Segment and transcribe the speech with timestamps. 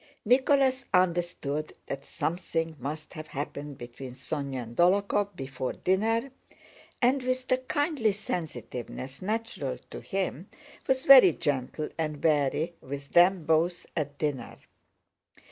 [0.25, 6.31] Nicholas understood that something must have happened between Sónya and Dólokhov before dinner,
[7.03, 10.49] and with the kindly sensitiveness natural to him
[10.87, 14.55] was very gentle and wary with them both at dinner.